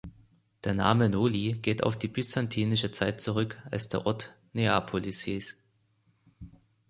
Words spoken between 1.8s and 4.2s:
auf die byzantinische Zeit zurück, als der